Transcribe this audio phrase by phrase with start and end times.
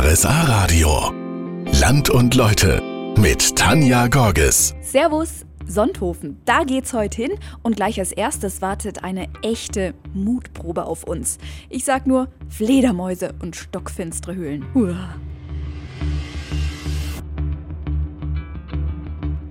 [0.00, 1.12] RSA Radio.
[1.80, 2.80] Land und Leute
[3.18, 4.76] mit Tanja Gorges.
[4.80, 6.40] Servus, Sonthofen.
[6.44, 7.32] Da geht's heute hin
[7.64, 11.38] und gleich als erstes wartet eine echte Mutprobe auf uns.
[11.68, 14.66] Ich sag nur Fledermäuse und stockfinstere Höhlen.
[14.72, 15.16] Uah.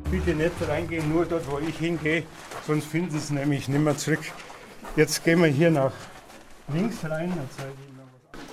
[0.09, 2.23] Bitte nicht reingehen, nur dort, wo ich hingehe,
[2.65, 4.21] sonst finden sie es nämlich nicht mehr zurück.
[4.95, 5.91] Jetzt gehen wir hier nach
[6.73, 7.33] links rein.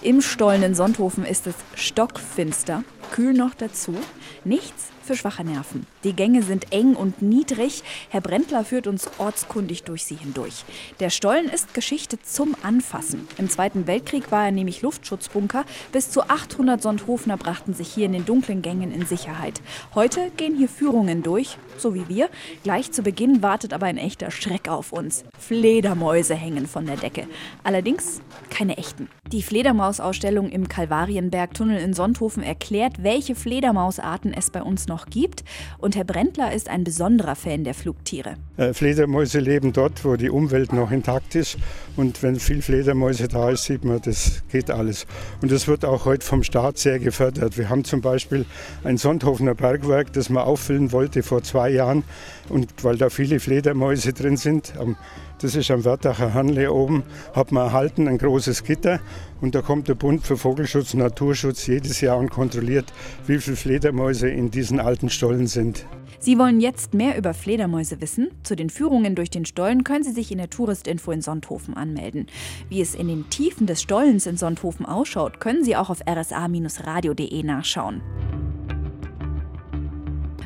[0.04, 3.96] Im Stollen in Sonthofen ist es stockfinster, kühl noch dazu.
[4.44, 5.86] Nichts für schwache Nerven.
[6.02, 7.82] Die Gänge sind eng und niedrig.
[8.08, 10.64] Herr Brendler führt uns ortskundig durch sie hindurch.
[11.00, 13.28] Der Stollen ist Geschichte zum Anfassen.
[13.38, 15.64] Im Zweiten Weltkrieg war er nämlich Luftschutzbunker.
[15.92, 19.60] Bis zu 800 Sonthofener brachten sich hier in den dunklen Gängen in Sicherheit.
[19.94, 22.28] Heute gehen hier Führungen durch, so wie wir.
[22.62, 25.24] Gleich zu Beginn wartet aber ein echter Schreck auf uns.
[25.38, 27.28] Fledermäuse hängen von der Decke.
[27.62, 29.08] Allerdings keine echten.
[29.32, 35.44] Die Fledermausausstellung im Kalvarienbergtunnel in Sonthofen erklärt, welche Fledermausarten es bei uns noch gibt.
[35.78, 38.36] Und Herr Brendler ist ein besonderer Fan der Flugtiere.
[38.56, 41.58] Äh, Fledermäuse leben dort, wo die Umwelt noch intakt ist.
[41.96, 45.06] Und wenn viel Fledermäuse da ist, sieht man, das geht alles.
[45.42, 47.58] Und das wird auch heute vom Staat sehr gefördert.
[47.58, 48.46] Wir haben zum Beispiel
[48.84, 52.04] ein Sonthofener Bergwerk, das man auffüllen wollte vor zwei Jahren.
[52.48, 54.96] Und weil da viele Fledermäuse drin sind, am
[55.44, 57.02] das ist am Wörthacher Hanle oben,
[57.34, 59.00] hat man erhalten ein großes Gitter
[59.42, 62.90] und da kommt der Bund für Vogelschutz und Naturschutz jedes Jahr und kontrolliert,
[63.26, 65.84] wie viele Fledermäuse in diesen alten Stollen sind.
[66.18, 68.30] Sie wollen jetzt mehr über Fledermäuse wissen?
[68.42, 72.26] Zu den Führungen durch den Stollen können Sie sich in der Touristinfo in Sonthofen anmelden.
[72.70, 77.42] Wie es in den Tiefen des Stollens in Sonthofen ausschaut, können Sie auch auf rsa-radio.de
[77.42, 78.00] nachschauen.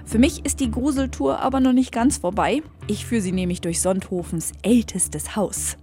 [0.09, 2.63] Für mich ist die Gruseltour aber noch nicht ganz vorbei.
[2.87, 5.77] Ich führe Sie nämlich durch Sonthofens ältestes Haus.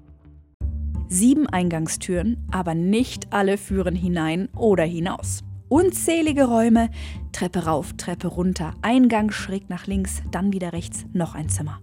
[1.07, 5.43] Sieben Eingangstüren, aber nicht alle führen hinein oder hinaus.
[5.69, 6.89] Unzählige Räume,
[7.33, 11.79] Treppe rauf, Treppe runter, Eingang schräg nach links, dann wieder rechts, noch ein Zimmer.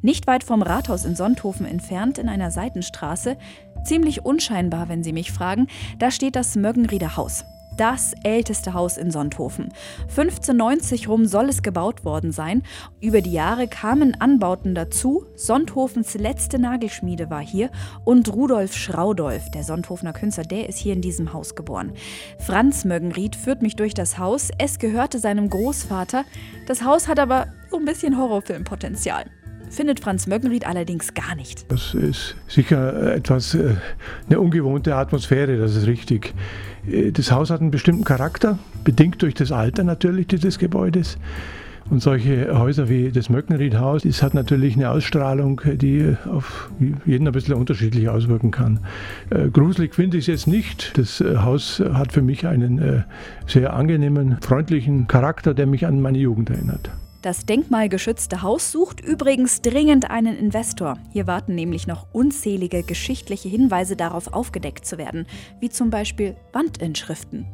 [0.00, 3.36] Nicht weit vom Rathaus in Sonthofen entfernt, in einer Seitenstraße,
[3.82, 5.66] ziemlich unscheinbar, wenn Sie mich fragen,
[5.98, 7.44] da steht das Möggenrieder Haus
[7.80, 9.72] das älteste Haus in Sonthofen.
[10.02, 12.62] 1590 rum soll es gebaut worden sein.
[13.00, 15.24] Über die Jahre kamen Anbauten dazu.
[15.34, 17.70] Sonthofens letzte Nagelschmiede war hier
[18.04, 21.94] und Rudolf Schraudolf, der Sonthofener Künstler, der ist hier in diesem Haus geboren.
[22.38, 24.50] Franz Möggenried führt mich durch das Haus.
[24.58, 26.26] Es gehörte seinem Großvater.
[26.66, 29.24] Das Haus hat aber so ein bisschen Horrorfilmpotenzial
[29.70, 31.70] findet Franz Möggenried allerdings gar nicht.
[31.70, 33.76] Das ist sicher etwas, äh,
[34.28, 36.34] eine ungewohnte Atmosphäre, das ist richtig.
[36.90, 41.18] Äh, das Haus hat einen bestimmten Charakter, bedingt durch das Alter natürlich dieses Gebäudes.
[41.88, 46.70] Und solche Häuser wie das Möckenriedhaus, das hat natürlich eine Ausstrahlung, die auf
[47.04, 48.78] jeden ein bisschen unterschiedlich auswirken kann.
[49.30, 50.96] Äh, gruselig finde ich es jetzt nicht.
[50.96, 53.02] Das äh, Haus hat für mich einen äh,
[53.46, 56.90] sehr angenehmen, freundlichen Charakter, der mich an meine Jugend erinnert.
[57.22, 60.96] Das denkmalgeschützte Haus sucht übrigens dringend einen Investor.
[61.12, 65.26] Hier warten nämlich noch unzählige geschichtliche Hinweise darauf aufgedeckt zu werden,
[65.60, 67.44] wie zum Beispiel Wandinschriften.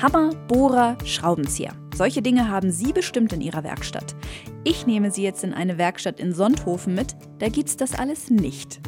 [0.00, 1.72] Hammer, Bohrer, Schraubenzieher.
[1.94, 4.16] Solche Dinge haben Sie bestimmt in Ihrer Werkstatt.
[4.64, 8.80] Ich nehme Sie jetzt in eine Werkstatt in Sonthofen mit, da gibt's das alles nicht.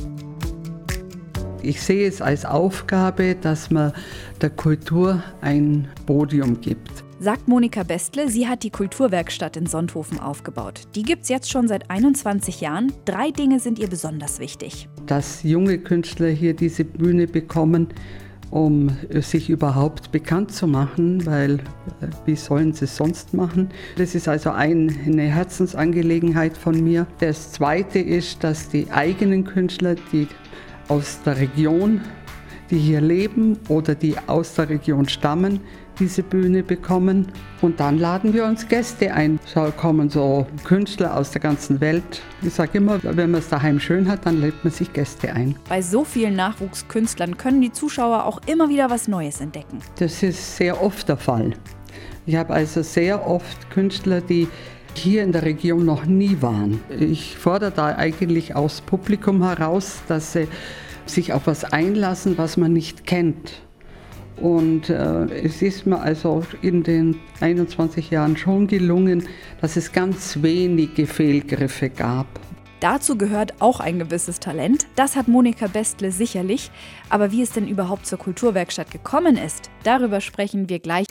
[1.61, 3.93] Ich sehe es als Aufgabe, dass man
[4.41, 7.06] der Kultur ein Podium gibt.
[7.19, 10.83] Sagt Monika Bestle, sie hat die Kulturwerkstatt in Sonthofen aufgebaut.
[10.95, 12.93] Die gibt's jetzt schon seit 21 Jahren.
[13.07, 14.87] Drei Dinge sind ihr besonders wichtig.
[15.07, 17.89] Dass junge Künstler hier diese Bühne bekommen,
[18.51, 23.71] um sich überhaupt bekannt zu machen, weil äh, wie sollen sie es sonst machen?
[23.97, 27.07] Das ist also ein, eine Herzensangelegenheit von mir.
[27.21, 30.29] Das Zweite ist, dass die eigenen Künstler, die
[30.89, 32.03] aus der Region,
[32.71, 35.61] die hier leben oder die aus der Region stammen,
[35.99, 37.33] diese Bühne bekommen.
[37.63, 39.39] Und dann laden wir uns Gäste ein.
[39.55, 42.23] Da kommen so Künstler aus der ganzen Welt.
[42.43, 45.57] Ich sage immer, wenn man es daheim schön hat, dann lädt man sich Gäste ein.
[45.69, 49.79] Bei so vielen Nachwuchskünstlern können die Zuschauer auch immer wieder was Neues entdecken.
[49.99, 51.55] Das ist sehr oft der Fall.
[52.27, 54.49] Ich habe also sehr oft Künstler, die
[54.95, 56.81] hier in der Region noch nie waren.
[56.89, 60.49] Ich fordere da eigentlich aus Publikum heraus, dass sie
[61.07, 63.63] sich auf was einlassen, was man nicht kennt.
[64.37, 69.27] Und äh, es ist mir also in den 21 Jahren schon gelungen,
[69.61, 72.27] dass es ganz wenige Fehlgriffe gab.
[72.81, 74.87] Dazu gehört auch ein gewisses Talent.
[74.97, 76.71] Das hat Monika Bestle sicherlich.
[77.09, 81.07] Aber wie es denn überhaupt zur Kulturwerkstatt gekommen ist, darüber sprechen wir gleich.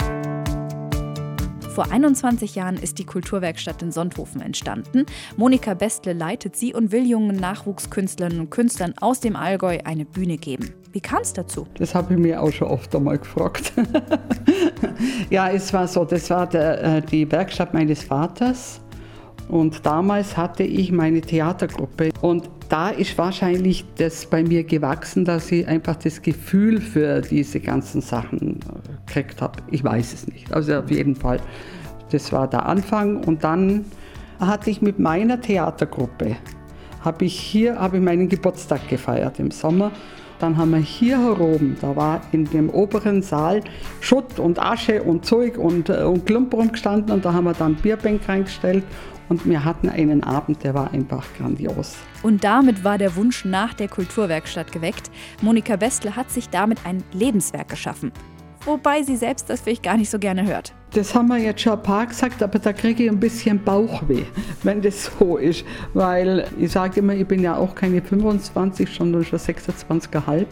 [1.75, 5.06] Vor 21 Jahren ist die Kulturwerkstatt in Sonthofen entstanden.
[5.36, 10.38] Monika Bestle leitet sie und will jungen Nachwuchskünstlerinnen und Künstlern aus dem Allgäu eine Bühne
[10.38, 10.74] geben.
[10.94, 11.68] Wie kam es dazu?
[11.77, 13.74] Das habe ich mir auch schon oft einmal gefragt.
[15.30, 18.80] ja, es war so, das war der, äh, die Werkstatt meines Vaters.
[19.50, 22.12] Und damals hatte ich meine Theatergruppe.
[22.21, 27.60] Und da ist wahrscheinlich das bei mir gewachsen, dass ich einfach das Gefühl für diese
[27.60, 29.62] ganzen Sachen äh, gekriegt habe.
[29.72, 30.52] Ich weiß es nicht.
[30.54, 31.40] Also auf jeden Fall.
[32.12, 33.24] Das war der Anfang.
[33.24, 33.86] Und dann
[34.40, 36.36] hatte ich mit meiner Theatergruppe,
[37.02, 39.92] habe ich hier habe ich meinen Geburtstag gefeiert im Sommer.
[40.40, 43.62] Dann haben wir hier herum, da war in dem oberen Saal
[44.02, 47.76] Schutt und Asche und Zeug und, äh, und Klumper rumgestanden und da haben wir dann
[47.76, 48.84] Bierbänk reingestellt
[49.30, 51.96] und wir hatten einen Abend, der war einfach grandios.
[52.22, 55.10] Und damit war der Wunsch nach der Kulturwerkstatt geweckt.
[55.42, 58.12] Monika Bestle hat sich damit ein Lebenswerk geschaffen.
[58.66, 60.74] Wobei sie selbst das vielleicht gar nicht so gerne hört.
[60.94, 64.24] Das haben wir jetzt schon ein paar gesagt, aber da kriege ich ein bisschen Bauchweh,
[64.64, 65.64] wenn das so ist.
[65.94, 70.46] Weil ich sage immer, ich bin ja auch keine 25, sondern schon 26,5.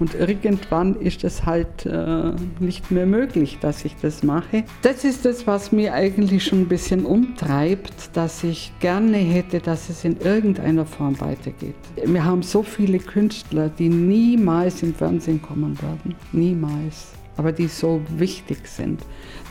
[0.00, 4.64] Und irgendwann ist es halt äh, nicht mehr möglich, dass ich das mache.
[4.82, 9.88] Das ist das, was mir eigentlich schon ein bisschen umtreibt, dass ich gerne hätte, dass
[9.88, 11.74] es in irgendeiner Form weitergeht.
[12.04, 16.14] Wir haben so viele Künstler, die niemals im Fernsehen kommen werden.
[16.32, 17.12] Niemals.
[17.36, 19.00] Aber die so wichtig sind,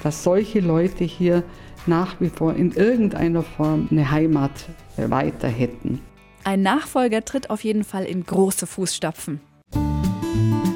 [0.03, 1.43] dass solche Leute hier
[1.85, 4.51] nach wie vor in irgendeiner Form eine Heimat
[4.97, 6.01] weiter hätten.
[6.43, 9.39] Ein Nachfolger tritt auf jeden Fall in große Fußstapfen.
[10.37, 10.66] Thank you.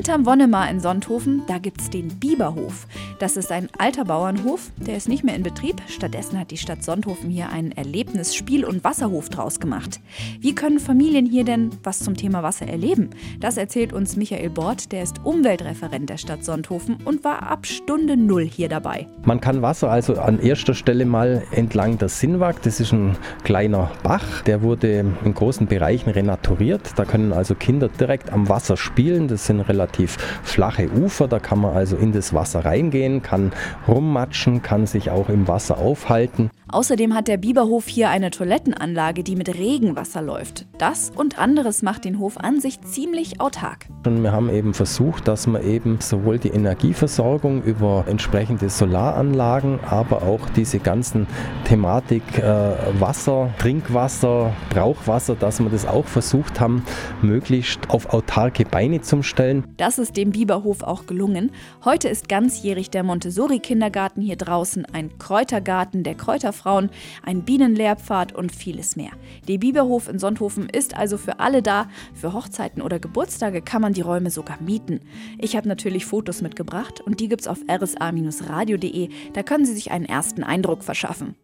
[0.00, 2.86] Hinterm Wonnemar in Sonthofen, da gibt's den Biberhof.
[3.18, 5.82] Das ist ein alter Bauernhof, der ist nicht mehr in Betrieb.
[5.88, 10.00] Stattdessen hat die Stadt Sonthofen hier einen Erlebnis-, Spiel- und Wasserhof draus gemacht.
[10.40, 13.10] Wie können Familien hier denn was zum Thema Wasser erleben?
[13.40, 18.16] Das erzählt uns Michael Bort, der ist Umweltreferent der Stadt Sonthofen und war ab Stunde
[18.16, 19.06] Null hier dabei.
[19.26, 23.90] Man kann Wasser also an erster Stelle mal entlang der Sinnwag, das ist ein kleiner
[24.02, 26.94] Bach, der wurde in großen Bereichen renaturiert.
[26.96, 29.28] Da können also Kinder direkt am Wasser spielen.
[29.28, 33.52] Das sind relativ relativ flache Ufer, da kann man also in das Wasser reingehen, kann
[33.88, 36.50] rummatschen, kann sich auch im Wasser aufhalten.
[36.72, 40.66] Außerdem hat der Biberhof hier eine Toilettenanlage, die mit Regenwasser läuft.
[40.78, 43.86] Das und anderes macht den Hof an sich ziemlich autark.
[44.06, 50.22] Und wir haben eben versucht, dass man eben sowohl die Energieversorgung über entsprechende Solaranlagen, aber
[50.22, 51.26] auch diese ganzen
[51.64, 56.84] Thematik äh, Wasser, Trinkwasser, Brauchwasser, dass wir das auch versucht haben,
[57.20, 59.64] möglichst auf autarke Beine zu stellen.
[59.80, 61.52] Das ist dem Biberhof auch gelungen.
[61.86, 66.90] Heute ist ganzjährig der Montessori-Kindergarten hier draußen, ein Kräutergarten der Kräuterfrauen,
[67.22, 69.12] ein Bienenlehrpfad und vieles mehr.
[69.48, 71.88] Der Biberhof in Sonthofen ist also für alle da.
[72.12, 75.00] Für Hochzeiten oder Geburtstage kann man die Räume sogar mieten.
[75.38, 79.08] Ich habe natürlich Fotos mitgebracht und die gibt's auf rsa-radio.de.
[79.32, 81.36] Da können Sie sich einen ersten Eindruck verschaffen.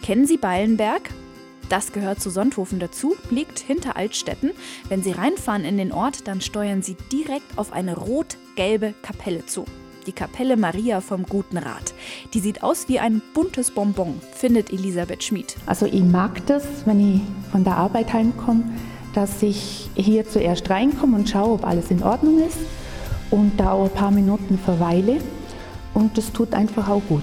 [0.00, 1.10] Kennen Sie Ballenberg?
[1.68, 4.52] Das gehört zu Sonthofen dazu, liegt hinter Altstetten.
[4.88, 9.66] Wenn Sie reinfahren in den Ort, dann steuern Sie direkt auf eine rot-gelbe Kapelle zu.
[10.06, 11.92] Die Kapelle Maria vom Guten Rat.
[12.32, 15.56] Die sieht aus wie ein buntes Bonbon, findet Elisabeth Schmid.
[15.66, 17.20] Also ich mag das, wenn ich
[17.52, 18.64] von der Arbeit heimkomme,
[19.14, 22.58] dass ich hier zuerst reinkomme und schaue, ob alles in Ordnung ist
[23.30, 25.18] und da auch ein paar Minuten verweile.
[25.92, 27.22] Und das tut einfach auch gut.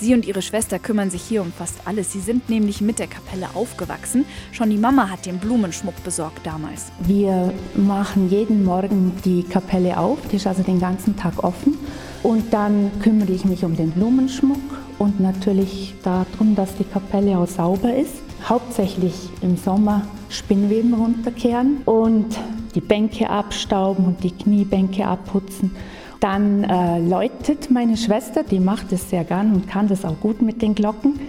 [0.00, 2.12] Sie und ihre Schwester kümmern sich hier um fast alles.
[2.12, 4.24] Sie sind nämlich mit der Kapelle aufgewachsen.
[4.52, 6.92] Schon die Mama hat den Blumenschmuck besorgt damals.
[7.00, 11.76] Wir machen jeden Morgen die Kapelle auf, die ist also den ganzen Tag offen.
[12.22, 14.60] Und dann kümmere ich mich um den Blumenschmuck
[14.98, 18.14] und natürlich darum, dass die Kapelle auch sauber ist.
[18.44, 22.38] Hauptsächlich im Sommer Spinnweben runterkehren und
[22.74, 25.74] die Bänke abstauben und die Kniebänke abputzen.
[26.20, 30.42] Dann äh, läutet meine Schwester, die macht es sehr gern und kann das auch gut
[30.42, 31.20] mit den Glocken.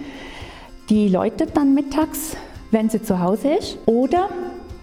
[0.88, 2.36] Die läutet dann mittags,
[2.72, 3.78] wenn sie zu Hause ist.
[3.86, 4.28] Oder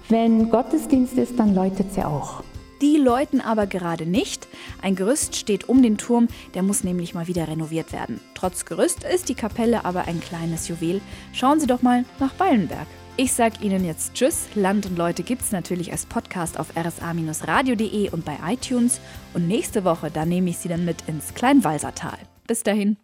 [0.07, 2.43] wenn Gottesdienst ist, dann läutet sie auch.
[2.81, 4.47] Die läuten aber gerade nicht.
[4.81, 8.21] Ein Gerüst steht um den Turm, der muss nämlich mal wieder renoviert werden.
[8.35, 11.01] Trotz Gerüst ist die Kapelle aber ein kleines Juwel.
[11.33, 12.87] Schauen Sie doch mal nach Ballenberg.
[13.19, 14.47] Ich sag Ihnen jetzt Tschüss.
[14.53, 19.01] Land und Leute gibt's natürlich als Podcast auf rsa-radio.de und bei iTunes.
[19.33, 22.19] Und nächste Woche, da nehme ich Sie dann mit ins Kleinwalsertal.
[22.45, 22.97] Bis dahin.